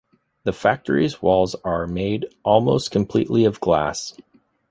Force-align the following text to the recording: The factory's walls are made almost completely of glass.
The 0.45 0.51
factory's 0.51 1.21
walls 1.21 1.55
are 1.63 1.85
made 1.85 2.25
almost 2.43 2.89
completely 2.89 3.45
of 3.45 3.59
glass. 3.59 4.15